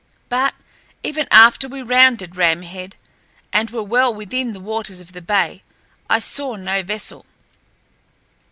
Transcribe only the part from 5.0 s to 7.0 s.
the bay I saw no